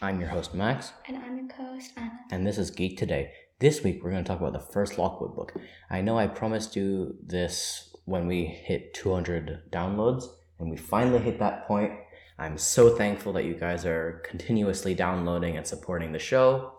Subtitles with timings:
[0.00, 2.20] I'm your host, Max, And I'm your co-host Anna.
[2.30, 3.32] and this is Geek Today.
[3.58, 5.52] This week, we're going to talk about the first Lockwood book.
[5.90, 10.24] I know I promised you this when we hit 200 downloads,
[10.58, 11.92] and we finally hit that point.
[12.38, 16.72] I'm so thankful that you guys are continuously downloading and supporting the show.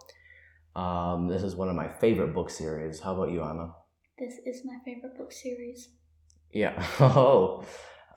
[0.75, 3.01] Um, this is one of my favorite book series.
[3.01, 3.73] How about you, Anna?
[4.17, 5.89] This is my favorite book series.
[6.51, 6.83] Yeah.
[6.99, 7.63] Oh.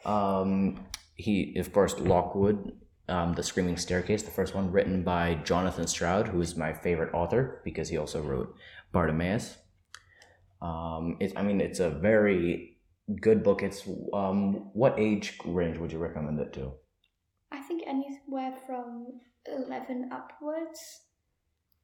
[0.06, 0.86] Um,
[1.16, 2.72] he, of course, Lockwood,
[3.08, 7.14] um, The Screaming Staircase, the first one, written by Jonathan Stroud, who is my favorite
[7.14, 8.54] author because he also wrote
[8.92, 9.56] Bartimaeus.
[10.62, 12.78] Um, it, I mean, it's a very
[13.20, 13.62] good book.
[13.62, 16.72] It's um, what age range would you recommend it to?
[17.52, 21.02] I think anywhere from 11 upwards.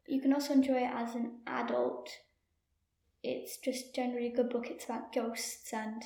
[0.07, 2.11] You can also enjoy it as an adult.
[3.23, 4.69] It's just generally a good book.
[4.71, 6.03] It's about ghosts and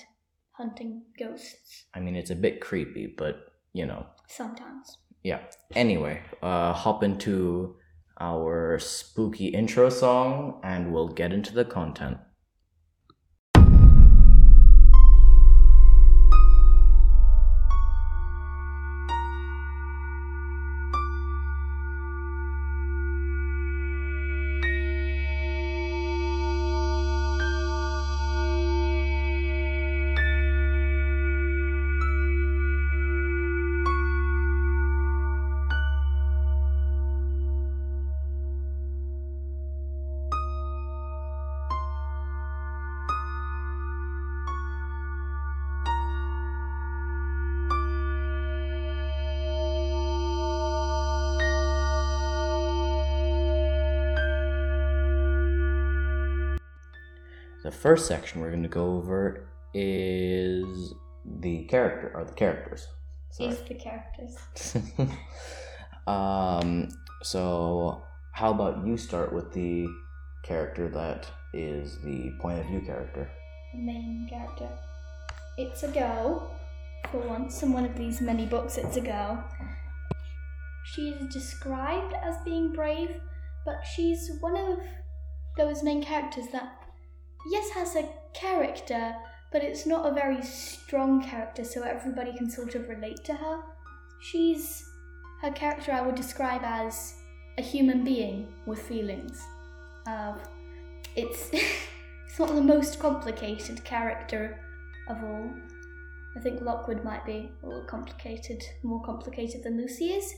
[0.53, 4.98] hunting ghosts I mean, it's a bit creepy, but you know, sometimes.
[5.24, 5.41] Yeah.
[5.74, 7.74] Anyway, uh, hop into
[8.20, 12.19] our spooky intro song, and we'll get into the content.
[57.75, 60.94] First section we're going to go over is
[61.25, 62.86] the character or the characters.
[63.31, 63.50] Sorry.
[63.50, 64.36] Is the characters.
[66.06, 66.89] um,
[67.22, 69.86] so, how about you start with the
[70.44, 73.28] character that is the point of view character?
[73.75, 74.69] the main character.
[75.56, 76.50] It's a girl,
[77.10, 79.43] for once, in one of these many books, it's a girl.
[80.84, 83.20] She's described as being brave,
[83.65, 84.78] but she's one of
[85.56, 86.84] those main characters that,
[87.50, 89.15] yes, has a character,
[89.53, 93.60] but it's not a very strong character, so everybody can sort of relate to her.
[94.21, 94.84] She's
[95.43, 97.15] her character I would describe as
[97.59, 99.43] a human being with feelings.
[100.06, 100.34] Uh,
[101.16, 104.59] it's it's not the most complicated character
[105.09, 105.50] of all.
[106.37, 110.34] I think Lockwood might be a little complicated, more complicated than Lucy is.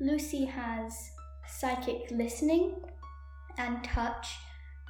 [0.00, 1.10] Lucy has
[1.46, 2.76] psychic listening
[3.58, 4.38] and touch,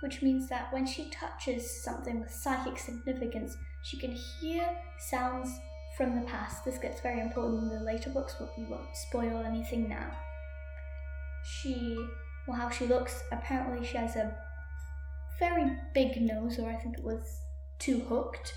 [0.00, 4.69] which means that when she touches something with psychic significance, she can hear
[4.99, 5.59] sounds
[5.97, 6.65] from the past.
[6.65, 10.10] This gets very important in the later books, but we won't spoil anything now.
[11.44, 11.97] She,
[12.47, 14.34] well, how she looks, apparently she has a
[15.39, 17.41] very big nose, or I think it was
[17.78, 18.55] too hooked.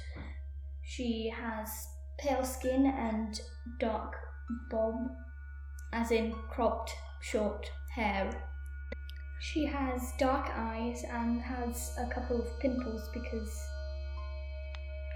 [0.83, 1.69] She has
[2.17, 3.39] pale skin and
[3.79, 4.15] dark
[4.69, 4.95] bob,
[5.93, 8.29] as in cropped short hair.
[9.43, 13.61] She has dark eyes and has a couple of pimples because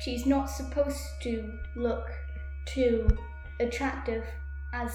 [0.02, 2.12] she's not supposed to look
[2.66, 3.08] too
[3.62, 4.26] attractive
[4.74, 4.92] as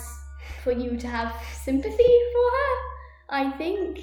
[0.62, 2.74] for you to have sympathy for her,
[3.30, 4.00] I think.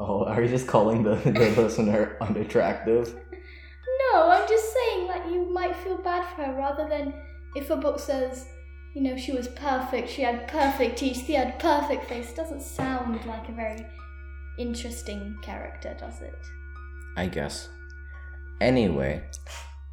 [0.00, 3.14] Oh, are you just calling the, the listener unattractive?
[4.12, 7.14] No, I'm just saying that you might feel bad for her rather than
[7.54, 8.48] if a book says,
[8.96, 12.32] you know, she was perfect, she had perfect teeth, she had perfect face.
[12.32, 13.84] Doesn't sound like a very
[14.58, 16.38] interesting character, does it?
[17.14, 17.68] I guess.
[18.58, 19.22] Anyway,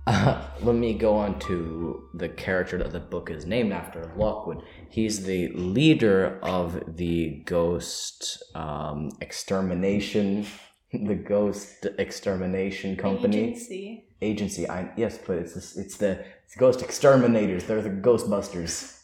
[0.07, 4.63] uh, let me go on to the character that the book is named after, Lockwood.
[4.89, 10.47] He's the leader of the ghost um, extermination,
[11.07, 14.05] the ghost extermination company Agency.
[14.21, 14.69] agency.
[14.69, 17.65] I yes, but it's this, it's the it's ghost exterminators.
[17.65, 18.99] They're the Ghostbusters.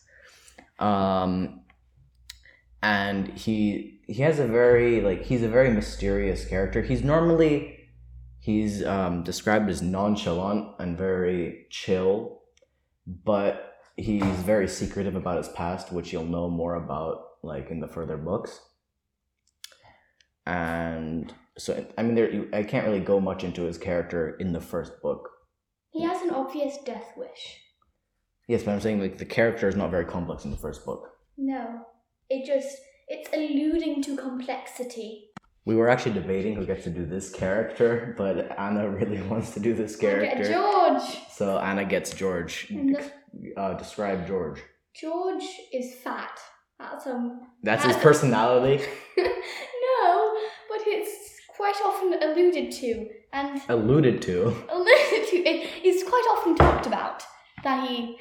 [0.80, 1.62] Um,
[2.84, 6.82] and he he has a very like he's a very mysterious character.
[6.84, 7.90] He's normally
[8.40, 12.44] he's um, described as nonchalant and very chill,
[13.08, 17.88] but he's very secretive about his past, which you'll know more about like in the
[17.88, 18.60] further books.
[20.46, 24.54] And so I mean, there you- I can't really go much into his character in
[24.54, 25.30] the first book.
[25.92, 27.44] He has an obvious death wish.
[28.48, 31.02] Yes, but I'm saying like the character is not very complex in the first book.
[31.38, 31.82] No,
[32.30, 32.76] it just,
[33.08, 35.26] it's alluding to complexity.
[35.66, 39.60] We were actually debating who gets to do this character, but Anna really wants to
[39.60, 40.44] do this character.
[40.52, 41.04] George!
[41.32, 42.68] So Anna gets George.
[42.70, 43.12] The-
[43.56, 44.60] Uh, describe George.
[45.00, 46.36] George is fat.
[46.80, 47.24] That's um
[47.62, 48.78] That's his Uh, personality.
[49.18, 50.36] no,
[50.70, 51.19] but it's
[51.60, 54.48] quite often alluded to and Alluded to.
[54.72, 55.36] alluded to.
[55.52, 57.22] It, it's quite often talked about
[57.64, 58.18] that he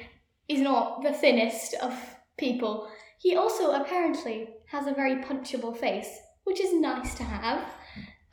[0.47, 1.93] is not the thinnest of
[2.37, 2.89] people.
[3.19, 6.09] He also apparently has a very punchable face,
[6.43, 7.63] which is nice to have.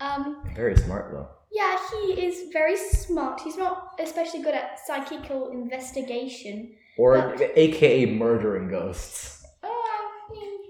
[0.01, 1.29] Um, Very smart though.
[1.51, 3.41] yeah, he is very smart.
[3.41, 6.75] He's not especially good at psychical investigation.
[6.99, 9.36] Or But- AKA murdering ghosts.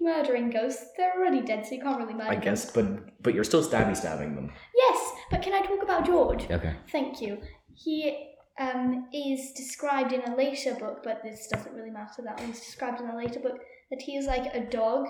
[0.07, 0.85] Murdering ghosts.
[0.97, 2.45] They're already dead, so you can't really murder I them.
[2.45, 2.87] guess, but
[3.23, 4.53] but you're still stabby stabbing them.
[4.85, 4.99] Yes,
[5.33, 6.45] but can I talk about George?
[6.51, 6.75] Okay.
[6.93, 7.39] Thank you.
[7.75, 7.95] He
[8.61, 12.23] um, is described in a later book, but this doesn't really matter.
[12.25, 13.59] That one's described in a later book
[13.91, 15.07] that he is like a dog.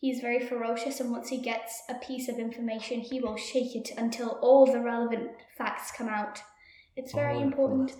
[0.00, 3.90] He's very ferocious, and once he gets a piece of information, he will shake it
[3.98, 5.28] until all the relevant
[5.58, 6.40] facts come out.
[6.96, 7.92] It's very Oh, important.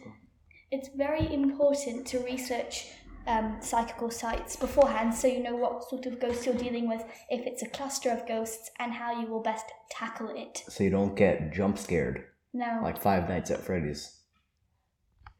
[0.73, 2.87] It's very important to research
[3.31, 7.47] um, psychical sites beforehand so you know what sort of ghost you're dealing with, if
[7.47, 10.63] it's a cluster of ghosts, and how you will best tackle it.
[10.69, 14.21] So you don't get jump scared Now, like Five Nights at Freddy's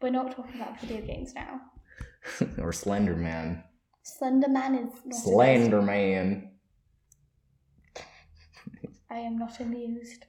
[0.01, 1.61] we're not talking about video games now.
[2.59, 3.63] or Slender Man.
[4.03, 6.51] Slender Man is not Slender Man.
[9.11, 10.25] I am not amused.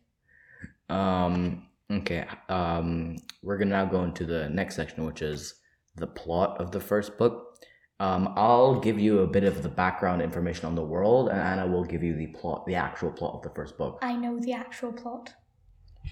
[0.89, 1.67] Um.
[1.89, 2.25] Okay.
[2.49, 3.17] Um.
[3.41, 5.55] We're gonna now go into the next section, which is
[5.95, 7.57] the plot of the first book.
[7.99, 8.33] Um.
[8.35, 11.83] I'll give you a bit of the background information on the world, and Anna will
[11.83, 13.99] give you the plot, the actual plot of the first book.
[14.01, 15.33] I know the actual plot.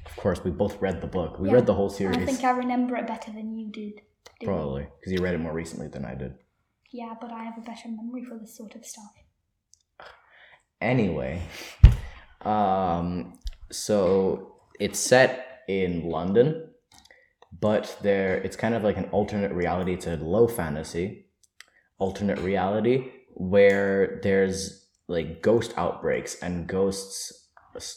[0.06, 1.40] Of course, we both read the book.
[1.40, 2.18] We Yeah, read the whole series.
[2.18, 4.02] I think I remember it better than you did.
[4.44, 6.36] Probably because you read it more recently than I did.
[6.92, 9.14] Yeah, but I have a better memory for this sort of stuff.
[10.82, 11.42] Anyway,
[12.42, 13.38] um,
[13.70, 16.69] so it's set in London,
[17.60, 19.96] but there it's kind of like an alternate reality.
[19.96, 21.26] to low fantasy
[21.98, 27.48] alternate reality where there's like ghost outbreaks and ghosts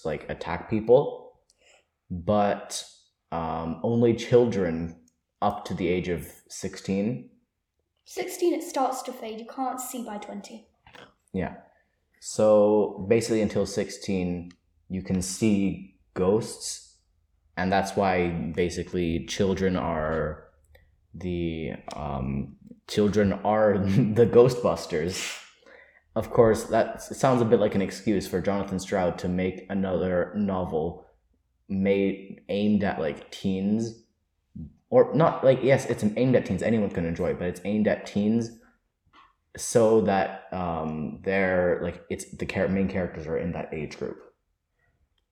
[0.05, 1.33] like attack people,
[2.11, 2.85] but
[3.31, 4.97] um, only children
[5.41, 7.31] up to the age of sixteen
[8.05, 9.41] 16, it starts to fade.
[9.41, 10.67] You can't see by 20.
[11.33, 11.55] Yeah.
[12.21, 14.53] So basically, until 16,
[14.89, 16.82] you can see ghosts.
[17.57, 20.45] And that's why basically children are
[21.15, 22.57] the um,
[22.89, 25.39] children are the Ghostbusters.
[26.15, 30.33] Of course, that sounds a bit like an excuse for Jonathan Stroud to make another
[30.37, 31.07] novel
[31.69, 34.03] made aimed at like teens,
[34.91, 36.63] or not like yes, it's aimed at teens.
[36.63, 38.51] Anyone can enjoy it, but it's aimed at teens
[39.57, 44.32] so that um they're like it's the main characters are in that age group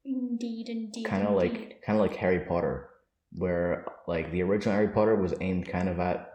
[0.05, 1.05] Indeed, indeed.
[1.07, 2.89] kind of like kind of like harry potter
[3.33, 6.33] where like the original harry potter was aimed kind of at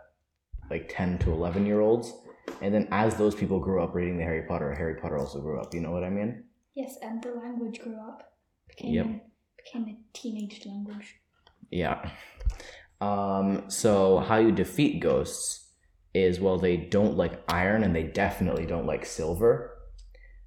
[0.69, 2.13] like 10 to 11 year olds
[2.61, 5.59] and then as those people grew up reading the harry potter harry potter also grew
[5.59, 6.43] up you know what i mean
[6.75, 8.33] Yes, and the language grew up.
[8.67, 9.27] Became, Yep.
[9.57, 11.15] became a teenage language.
[11.71, 12.11] yeah
[13.01, 15.69] um so how you defeat ghosts
[16.13, 19.71] is well they don't like iron and they definitely don't like silver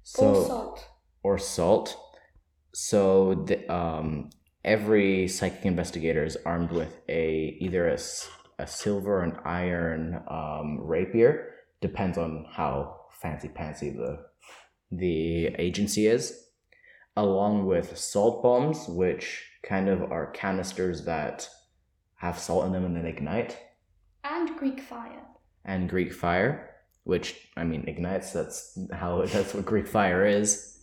[0.03, 0.87] so or salt.
[1.23, 1.97] or salt.
[2.73, 4.29] So the, um,
[4.63, 7.97] every psychic investigator is armed with a either a,
[8.59, 11.55] a silver and iron um, rapier.
[11.81, 14.25] Depends on how fancy pantsy the
[14.91, 16.47] the agency is,
[17.15, 21.47] along with salt bombs, which kind of are canisters that
[22.15, 23.57] have salt in them and then ignite,
[24.23, 25.21] And Greek fire.
[25.63, 26.71] and Greek fire,
[27.03, 28.33] which I mean ignites.
[28.33, 30.78] That's how that's what Greek fire is.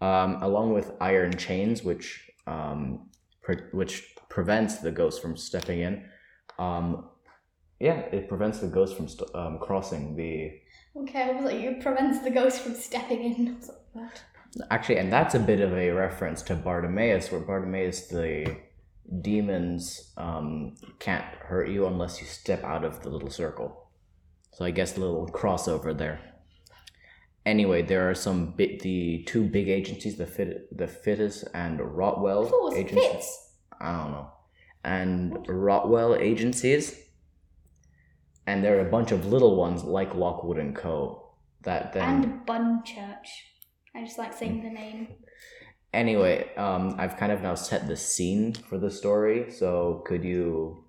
[0.00, 3.08] Um, along with iron chains, which um,
[3.42, 6.04] pre- which prevents the ghost from stepping in.
[6.58, 7.08] Um,
[7.80, 10.52] yeah, it prevents the ghost from st- um, crossing the.
[11.02, 13.60] Okay, I was like, it prevents the ghost from stepping in.
[13.94, 14.10] Like.
[14.70, 18.56] Actually, and that's a bit of a reference to Bartimaeus, where Bartimaeus, the
[19.22, 23.88] demons um, can't hurt you unless you step out of the little circle.
[24.52, 26.20] So I guess a little crossover there.
[27.46, 32.44] Anyway, there are some bit the two big agencies, the Fit, the Fittes and Rotwell
[32.44, 33.38] I thought it was agencies.
[33.80, 34.32] I don't know,
[34.84, 37.00] and Rotwell agencies,
[38.48, 41.22] and there are a bunch of little ones like Lockwood and Co.
[41.62, 43.28] That then And Bun Church.
[43.94, 45.08] I just like saying the name.
[45.92, 49.50] Anyway, um, I've kind of now set the scene for the story.
[49.50, 50.84] So could you,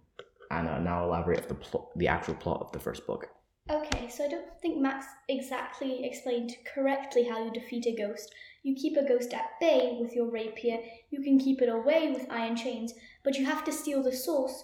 [0.52, 3.30] Anna, now elaborate the pl- the actual plot of the first book?
[3.70, 8.34] Okay, so I don't think Max exactly explained correctly how you defeat a ghost.
[8.64, 12.32] You keep a ghost at bay with your rapier, you can keep it away with
[12.32, 12.94] iron chains,
[13.24, 14.64] but you have to steal the source,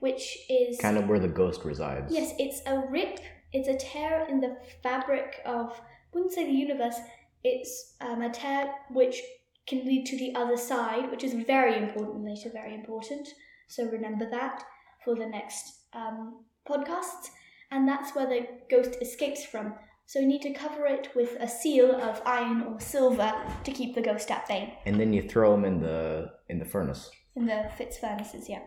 [0.00, 0.78] which is.
[0.78, 2.12] Kind of where the ghost resides.
[2.12, 3.20] Yes, it's a rip,
[3.52, 5.80] it's a tear in the fabric of
[6.12, 6.96] wouldn't say the universe.
[7.44, 9.22] It's um, a tear which
[9.66, 12.50] can lead to the other side, which is very important later.
[12.52, 13.28] Very important.
[13.68, 14.62] So remember that
[15.04, 17.30] for the next um, podcasts.
[17.72, 19.74] And that's where the ghost escapes from.
[20.06, 23.32] So you need to cover it with a seal of iron or silver
[23.64, 24.78] to keep the ghost at bay.
[24.84, 27.10] And then you throw them in the in the furnace.
[27.34, 28.60] In the Fittes furnaces, yeah.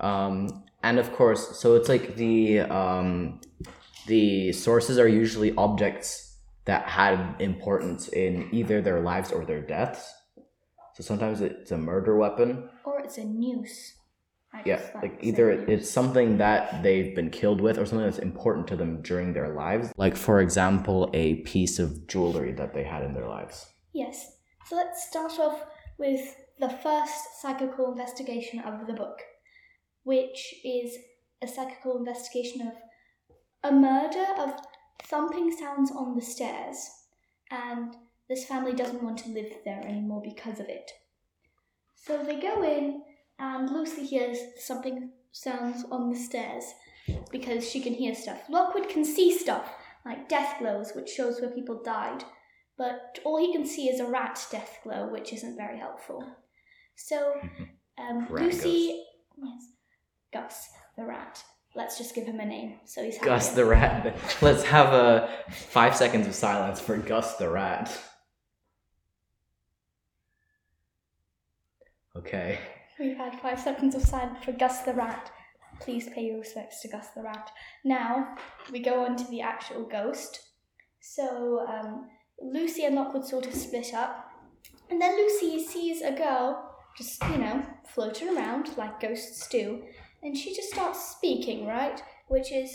[0.00, 3.42] Um, and of course, so it's like the um,
[4.06, 10.12] the sources are usually objects that had importance in either their lives or their deaths.
[10.94, 12.70] So sometimes it's a murder weapon.
[12.86, 13.95] Or it's a noose.
[14.56, 18.66] I Yeah, like either it's something that they've been killed with or something that's important
[18.68, 19.92] to them during their lives.
[19.96, 23.66] Like, for example, a piece of jewelry that they had in their lives.
[23.92, 24.38] Yes.
[24.66, 25.64] So let's start off
[25.98, 26.20] with
[26.58, 29.20] the first psychical investigation of the book,
[30.04, 30.96] which is
[31.42, 32.72] a psychical investigation of
[33.62, 34.54] a murder of
[35.02, 36.88] thumping sounds on the stairs,
[37.50, 37.94] and
[38.28, 40.90] this family doesn't want to live there anymore because of it.
[41.94, 43.02] So they go in,
[43.38, 46.64] and Lucy hears something sounds on the stairs
[47.30, 48.42] because she can hear stuff.
[48.48, 49.70] Lockwood can see stuff
[50.04, 52.24] like death glows, which shows where people died
[52.78, 56.24] but all he can see is a rat death glow, which isn't very helpful.
[56.94, 57.34] So,
[57.98, 59.02] um, Lucy,
[59.36, 59.72] yes,
[60.32, 61.42] Gus the rat.
[61.74, 63.26] Let's just give him a name, so he's happy.
[63.26, 64.16] Gus the rat.
[64.42, 67.90] Let's have a five seconds of silence for Gus the rat.
[72.16, 72.58] Okay.
[72.98, 75.30] We've had five seconds of silence for Gus the rat.
[75.80, 77.50] Please pay your respects to Gus the rat.
[77.84, 78.36] Now
[78.72, 80.40] we go on to the actual ghost.
[81.00, 82.08] So um,
[82.40, 84.30] Lucy and Lockwood sort of split up,
[84.88, 89.82] and then Lucy sees a girl just you know floating around like ghosts do,
[90.22, 92.02] and she just starts speaking, right?
[92.28, 92.74] Which is,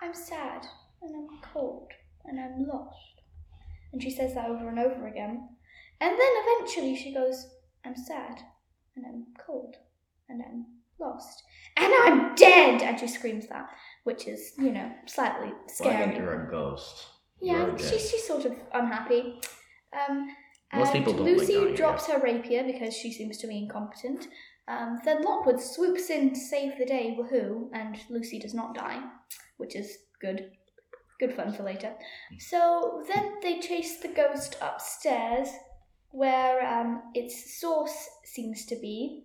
[0.00, 0.66] I'm sad
[1.00, 1.92] and I'm cold
[2.24, 3.22] and I'm lost,
[3.92, 5.48] and she says that over and over again,
[6.00, 7.46] and then eventually she goes,
[7.84, 8.40] I'm sad
[9.04, 9.76] and I'm cold
[10.28, 10.66] and I'm
[11.00, 11.42] lost
[11.76, 12.82] and I'm dead!
[12.82, 13.68] And she screams that
[14.04, 16.04] which is you know slightly Well, I scary.
[16.04, 17.06] think you're a ghost.
[17.40, 19.40] yeah she's, she's sort of unhappy.
[19.92, 20.28] Um,
[20.74, 23.56] Most and people don't like Lucy dying, drops her rapier because she seems to be
[23.58, 24.26] incompetent.
[24.66, 29.00] Um, then Lockwood swoops in to save the day woohoo and Lucy does not die
[29.56, 30.50] which is good.
[31.20, 31.92] Good fun for later.
[32.38, 35.48] So then they chase the ghost upstairs
[36.10, 39.24] where um, its source seems to be.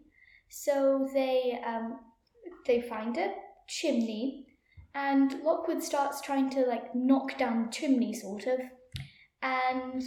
[0.50, 2.00] So they um,
[2.68, 3.34] they find a
[3.68, 4.46] chimney,
[4.94, 8.60] and Lockwood starts trying to like knock down the chimney, sort of,
[9.42, 10.04] and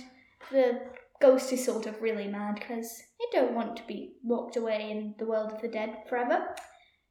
[0.52, 0.80] the
[1.20, 5.14] ghost is sort of really mad because they don't want to be locked away in
[5.18, 6.46] the world of the dead forever.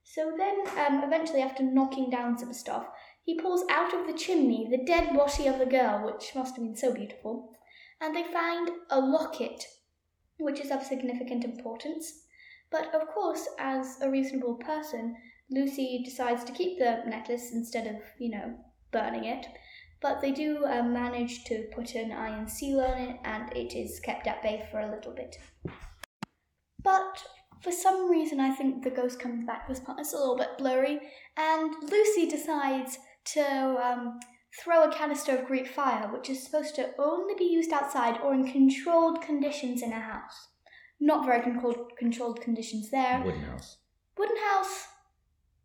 [0.03, 2.85] So then, um, eventually, after knocking down some stuff,
[3.23, 6.63] he pulls out of the chimney the dead body of the girl, which must have
[6.63, 7.55] been so beautiful
[8.01, 9.63] and they find a locket,
[10.37, 12.25] which is of significant importance.
[12.71, 15.15] But of course, as a reasonable person,
[15.49, 18.55] Lucy decides to keep the necklace instead of, you know,
[18.91, 19.45] burning it.
[20.01, 23.99] But they do uh, manage to put an iron seal on it, and it is
[23.99, 25.37] kept at bay for a little bit.
[26.83, 27.23] But
[27.61, 29.67] for some reason, I think the ghost comes back.
[29.67, 30.99] This part is a little bit blurry,
[31.37, 32.99] and Lucy decides
[33.33, 34.19] to um,
[34.61, 38.33] throw a canister of Greek fire, which is supposed to only be used outside or
[38.33, 40.49] in controlled conditions in a house.
[40.99, 43.21] Not very controlled, controlled conditions there.
[43.23, 43.77] Wooden house.
[44.17, 44.87] Wooden house.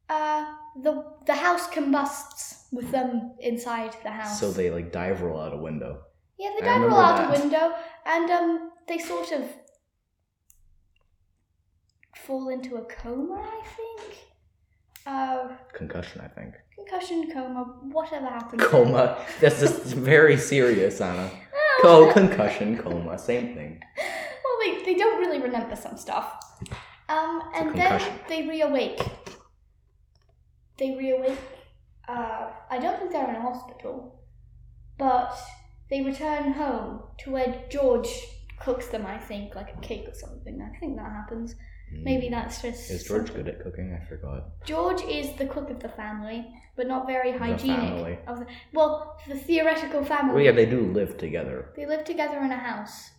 [0.08, 0.44] Uh,
[0.82, 4.40] the the house combusts with them inside the house.
[4.40, 6.00] So they like dive roll out a window.
[6.36, 7.38] yeah, they I dive roll out that.
[7.38, 9.44] a window and um they sort of
[12.16, 13.40] fall into a coma.
[13.40, 14.18] I think.
[15.06, 16.54] Uh, Concussion, I think.
[17.00, 18.62] Concussion, coma, whatever happens.
[18.62, 19.18] Coma.
[19.40, 21.30] That's just very serious, Anna.
[21.54, 23.82] Oh, Co concussion, coma, same thing.
[23.96, 26.34] Well, they, they don't really remember some stuff.
[27.08, 29.10] Um, and then they reawake.
[30.78, 31.36] They reawake.
[32.08, 34.20] Uh, I don't think they're in a hospital,
[34.98, 35.36] but
[35.88, 38.08] they return home to where George
[38.60, 39.06] cooks them.
[39.06, 40.60] I think like a cake or something.
[40.60, 41.54] I think that happens.
[41.92, 42.88] Maybe that's just.
[42.88, 42.94] Hmm.
[42.94, 43.98] Is George good at cooking?
[44.00, 44.64] I forgot.
[44.64, 47.78] George is the cook of the family, but not very The hygienic.
[47.80, 48.18] family.
[48.26, 50.34] Of the, well, the theoretical family.
[50.34, 51.72] Well, yeah, they do live together.
[51.76, 53.10] They live together in a house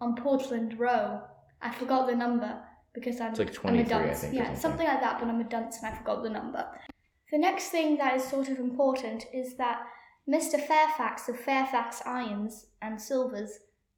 [0.00, 1.20] on Portland Row.
[1.60, 2.60] I forgot the number
[2.94, 4.20] because I'm, It's like I'm a 23, I dunce.
[4.20, 4.60] think, yeah, something.
[4.60, 6.64] something like that, but I'm a dunce and I forgot the number.
[7.32, 9.80] The next thing that is sort of important is that
[10.28, 10.60] Mr.
[10.60, 13.50] Fairfax of Fairfax Irons and Silvers,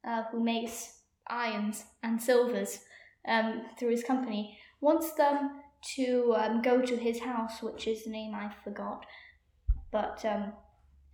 [0.09, 2.79] uh, who makes irons and silvers
[3.27, 5.63] um, through his company, wants them
[5.95, 9.07] to um, go to his house, which is the name I forgot.
[9.93, 10.53] But um,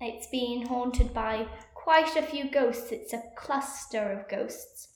[0.00, 2.92] it's being haunted by quite a few ghosts.
[2.92, 4.88] It's a cluster of ghosts.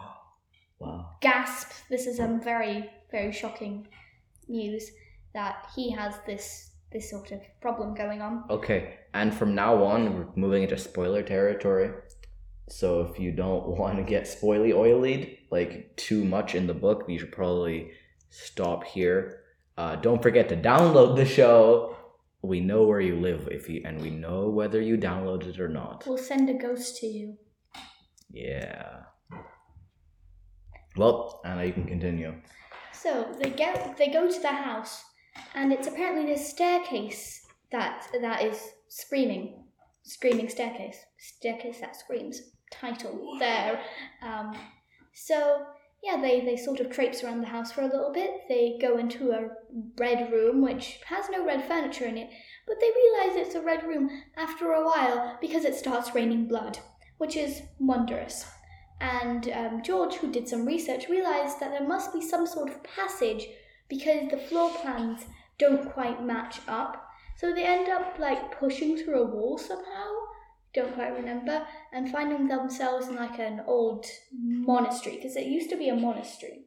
[0.78, 1.10] wow.
[1.20, 1.70] Gasp!
[1.88, 3.88] This is a very, very shocking
[4.48, 4.90] news
[5.34, 8.44] that he has this this sort of problem going on.
[8.48, 11.90] Okay, and from now on, we're moving into spoiler territory.
[12.68, 17.04] So if you don't want to get spoily oilied, like too much in the book,
[17.08, 17.92] you should probably
[18.30, 19.42] stop here.
[19.76, 21.96] Uh, don't forget to download the show.
[22.42, 25.68] We know where you live if you, and we know whether you downloaded it or
[25.68, 26.04] not.
[26.06, 27.36] We'll send a ghost to you.
[28.30, 29.00] Yeah.
[30.96, 32.34] Well, Anna, you can continue.
[32.92, 35.02] So they get they go to the house,
[35.54, 39.64] and it's apparently this staircase that that is screaming,
[40.04, 42.40] screaming staircase, staircase that screams.
[42.72, 43.80] Title there.
[44.22, 44.56] Um,
[45.16, 45.64] so
[46.02, 48.42] yeah, they they sort of traipse around the house for a little bit.
[48.48, 49.48] They go into a
[49.98, 52.30] red room which has no red furniture in it,
[52.66, 56.78] but they realize it's a red room after a while because it starts raining blood,
[57.16, 58.46] which is wondrous.
[59.00, 62.84] And um, George, who did some research, realized that there must be some sort of
[62.84, 63.48] passage
[63.88, 65.24] because the floor plans
[65.58, 67.08] don't quite match up.
[67.38, 70.10] So they end up like pushing through a wall somehow,
[70.76, 75.76] don't quite remember, and finding themselves in like an old monastery because it used to
[75.76, 76.66] be a monastery.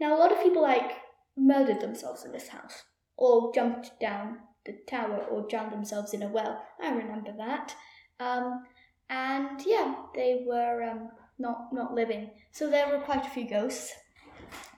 [0.00, 0.92] Now, a lot of people like
[1.36, 2.84] murdered themselves in this house,
[3.16, 6.64] or jumped down the tower, or drowned themselves in a well.
[6.82, 7.74] I remember that.
[8.20, 8.64] Um,
[9.10, 12.30] and yeah, they were um, not not living.
[12.52, 13.92] So there were quite a few ghosts.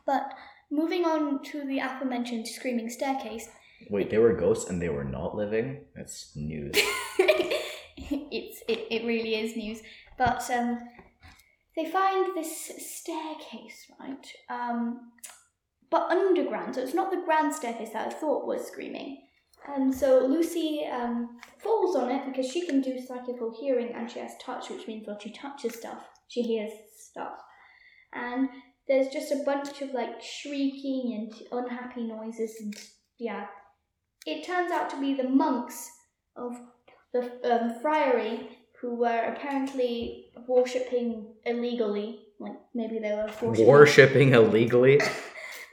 [0.06, 0.34] But
[0.70, 3.48] moving on to the aforementioned screaming staircase,
[3.90, 5.84] Wait, they were ghosts and they were not living?
[5.94, 6.74] That's news.
[8.30, 9.80] it's it, it really is news.
[10.16, 10.78] But um,
[11.76, 14.26] they find this staircase, right?
[14.48, 15.12] Um,
[15.90, 19.22] but underground, so it's not the grand staircase that I thought was screaming.
[19.66, 24.18] And so Lucy um, falls on it because she can do psychical hearing and she
[24.18, 27.32] has touch, which means when she touches stuff, she hears stuff.
[28.12, 28.48] And
[28.86, 32.74] there's just a bunch of like shrieking and unhappy noises, and
[33.18, 33.46] yeah,
[34.26, 35.90] it turns out to be the monks
[36.36, 36.56] of
[37.14, 38.48] the um, friary
[38.80, 42.20] who were apparently worshipping illegally.
[42.38, 43.66] Like maybe they were worshipping.
[43.66, 45.00] Worshipping illegally?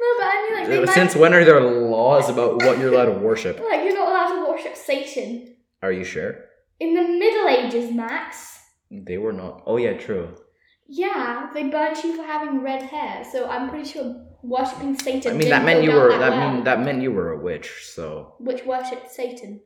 [0.01, 2.91] No, but I mean like they might, Since when are there laws about what you're
[2.91, 3.59] allowed to worship?
[3.69, 6.37] like you're not allowed to worship Satan Are you sure?
[6.79, 8.57] in the Middle Ages, Max.
[8.89, 9.61] They were not.
[9.67, 10.35] Oh, yeah, true.
[10.87, 15.35] Yeah, they burned you for having red hair, so I'm pretty sure worshipping Satan.
[15.35, 16.09] I mean, that meant you were.
[16.17, 17.69] that, That that meant you were a witch.
[17.83, 19.61] So which worshipped Satan.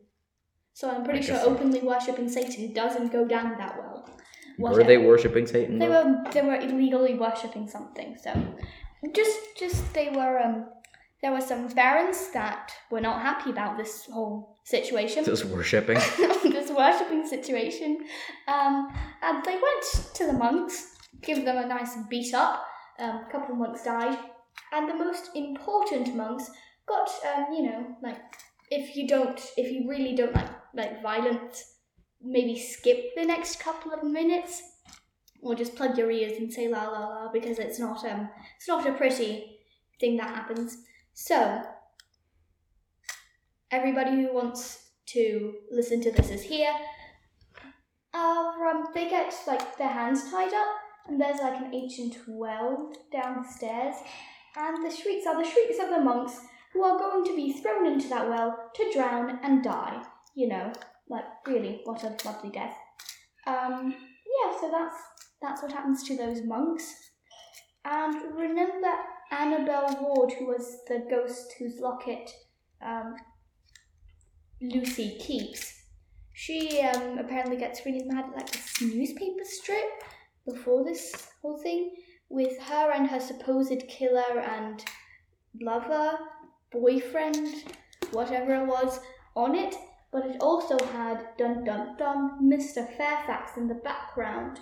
[0.75, 4.09] So I'm pretty sure openly worshipping Satan doesn't go down that well.
[4.57, 5.79] were they worshiping Satan?
[5.79, 6.03] They though?
[6.03, 8.17] were they were illegally worshipping something.
[8.21, 8.31] So
[9.13, 10.65] just just they were um
[11.21, 15.23] there were some barons that were not happy about this whole situation.
[15.23, 15.95] Just worshipping.
[16.43, 18.05] this worshipping situation.
[18.49, 22.65] Um, and they went to the monks, give them a nice beat up.
[22.99, 24.19] Um, a couple of monks died,
[24.73, 26.51] and the most important monks
[26.85, 28.21] got, um, you know, like
[28.69, 31.63] if you don't, if you really don't like like violent,
[32.21, 34.61] maybe skip the next couple of minutes,
[35.41, 38.67] or just plug your ears and say la la la because it's not um it's
[38.67, 39.59] not a pretty
[39.99, 40.77] thing that happens.
[41.13, 41.61] So
[43.71, 46.73] everybody who wants to listen to this is here.
[48.13, 50.67] Uh, um, they get like their hands tied up,
[51.07, 53.95] and there's like an ancient well downstairs,
[54.55, 56.39] and the shrieks are the shrieks of the monks
[56.73, 60.01] who are going to be thrown into that well to drown and die.
[60.35, 60.73] You know,
[61.09, 62.75] like really, what a lovely death.
[63.47, 64.95] Um, yeah, so that's
[65.41, 66.93] that's what happens to those monks.
[67.85, 68.91] And remember
[69.31, 72.29] Annabelle Ward, who was the ghost whose locket
[72.85, 73.15] um,
[74.61, 75.73] Lucy keeps.
[76.33, 80.03] She um, apparently gets really mad at like this newspaper strip
[80.45, 81.93] before this whole thing
[82.29, 84.83] with her and her supposed killer and
[85.61, 86.17] lover,
[86.71, 87.73] boyfriend,
[88.11, 88.99] whatever it was,
[89.35, 89.75] on it.
[90.15, 92.87] But it also had dun dun dun Mr.
[92.95, 94.61] Fairfax in the background.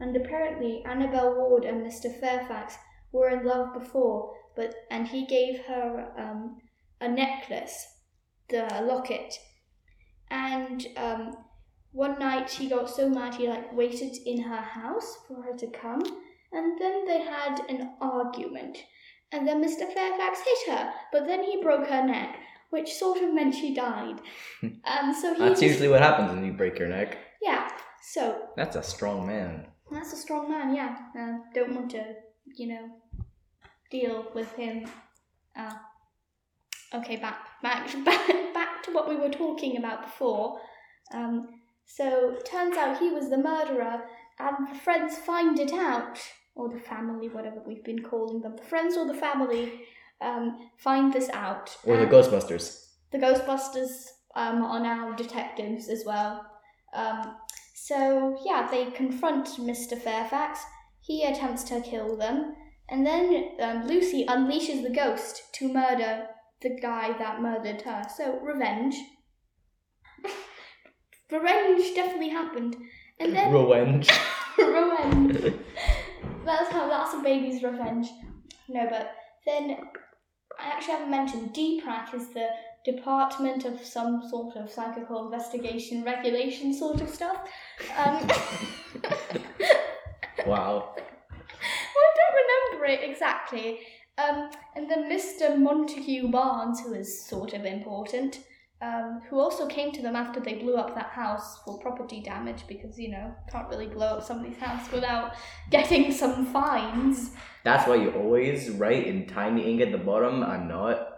[0.00, 2.12] And apparently Annabelle Ward and Mr.
[2.18, 2.76] Fairfax
[3.12, 6.58] were in love before, but and he gave her um,
[7.00, 7.86] a necklace,
[8.48, 9.38] the locket,
[10.32, 11.36] and um,
[11.92, 15.68] one night he got so mad he like waited in her house for her to
[15.68, 16.02] come,
[16.50, 18.78] and then they had an argument,
[19.30, 19.86] and then Mr.
[19.92, 22.36] Fairfax hit her, but then he broke her neck,
[22.70, 24.20] which sort of meant she died,
[24.62, 27.18] and so he That's just- usually what happens when you break your neck.
[27.42, 27.68] yeah.
[28.02, 29.66] So That's a strong man.
[29.90, 30.96] that's a strong man, yeah.
[31.18, 32.02] Uh, don't want to,
[32.56, 32.88] you know,
[33.90, 34.86] deal with him.
[35.56, 35.74] Uh,
[36.94, 40.60] okay, back, back, back, back to what we were talking about before.
[41.12, 41.34] Um,
[41.86, 44.02] So turns out he was the murderer,
[44.38, 46.18] and the friends find it out,
[46.54, 49.64] or the family, whatever we've been calling them, the friends or the family
[50.20, 51.76] um, find this out.
[51.84, 52.86] Or the Ghostbusters.
[53.10, 56.46] the Ghostbusters um, are now detectives as well.
[56.94, 57.36] Um,
[57.74, 59.96] so yeah, they confront Mr.
[60.00, 60.60] Fairfax.
[61.00, 62.54] He attempts to kill them,
[62.88, 66.26] and then um, Lucy unleashes the ghost to murder
[66.60, 68.02] the guy that murdered her.
[68.16, 68.94] So revenge.
[71.30, 72.76] revenge definitely happened,
[73.20, 74.10] and then Revenge.
[74.58, 75.54] revenge.
[76.44, 78.08] That's how that's a baby's revenge.
[78.68, 79.14] No, but
[79.46, 79.78] then
[80.68, 82.48] actually haven't mentioned DEPRAC is the
[82.84, 87.48] Department of some sort of psychical investigation regulation sort of stuff.
[87.96, 88.14] Um,
[90.46, 90.94] wow.
[90.96, 92.36] I don't
[92.72, 93.80] remember it exactly.
[94.16, 95.58] Um, and then Mr.
[95.58, 98.40] Montague Barnes, who is sort of important,
[98.80, 102.64] um, who also came to them after they blew up that house for property damage
[102.68, 105.34] because, you know, can't really blow up somebody's house without
[105.70, 107.32] getting some fines.
[107.64, 111.08] That's why you always write in tiny ink at the bottom, I'm not,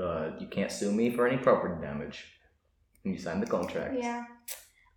[0.00, 2.24] uh, you can't sue me for any property damage.
[3.04, 3.94] And you sign the contract.
[3.96, 4.24] Yeah,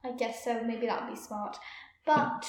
[0.04, 0.63] I guess so.
[0.63, 1.58] Maybe that would be smart.
[2.06, 2.48] But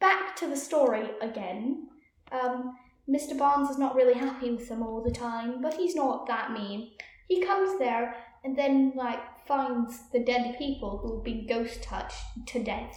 [0.00, 1.86] back to the story again.
[2.32, 2.76] Um,
[3.08, 3.38] Mr.
[3.38, 6.90] Barnes is not really happy with them all the time, but he's not that mean.
[7.28, 12.62] He comes there and then like finds the dead people who've been ghost touched to
[12.62, 12.96] death.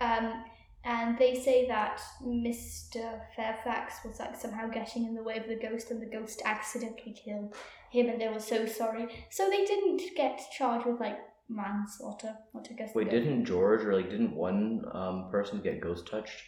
[0.00, 0.44] Um,
[0.84, 3.20] and they say that Mr.
[3.36, 7.12] Fairfax was like somehow getting in the way of the ghost, and the ghost accidentally
[7.12, 7.54] killed
[7.90, 9.08] him, and they were so sorry.
[9.30, 12.36] So they didn't get charged with like manslaughter.
[12.52, 12.94] What I guess.
[12.94, 16.42] Wait, didn't George or like didn't one um, person get ghost touched?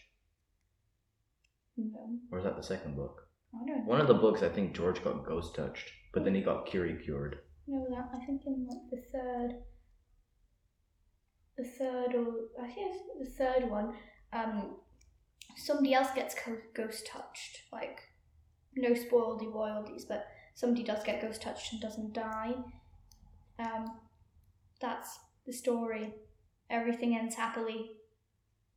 [1.77, 3.27] No, Or was that the second book?
[3.55, 3.85] I don't know.
[3.85, 6.99] One of the books, I think George got ghost touched, but then he got Curie
[7.03, 7.41] cured.
[7.71, 9.55] No, that I think in like the third,
[11.57, 12.27] the third or
[12.61, 13.95] I think it's the third one.
[14.33, 14.79] Um,
[15.57, 16.35] somebody else gets
[16.75, 17.63] ghost touched.
[17.73, 18.01] Like,
[18.75, 22.55] no spoiledy royalties, but somebody does get ghost touched and doesn't die.
[23.61, 23.87] Um,
[24.81, 26.13] that's the story.
[26.71, 27.93] Everything ends happily.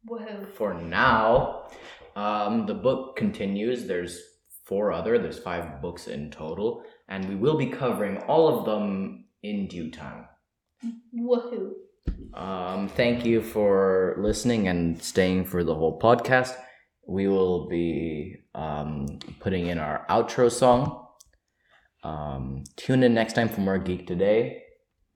[0.07, 0.51] Woohoo!
[0.53, 1.69] For now,
[2.15, 3.85] um, the book continues.
[3.85, 4.21] There's
[4.65, 5.17] four other.
[5.17, 9.91] There's five books in total, and we will be covering all of them in due
[9.91, 10.25] time.
[11.15, 11.71] Woohoo!
[12.33, 16.55] Um, thank you for listening and staying for the whole podcast.
[17.07, 21.05] We will be um, putting in our outro song.
[22.03, 24.63] Um, tune in next time for more Geek Today.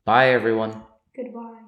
[0.05, 0.83] Bye, everyone.
[1.15, 1.66] Goodbye.